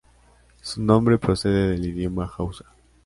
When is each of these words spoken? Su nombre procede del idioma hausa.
Su 0.63 0.81
nombre 0.81 1.19
procede 1.19 1.69
del 1.73 1.85
idioma 1.85 2.27
hausa. 2.35 2.65